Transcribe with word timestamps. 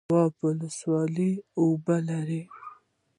دواب 0.09 0.33
ولسوالۍ 0.45 1.31
اوبه 1.59 1.97
لري؟ 2.07 2.41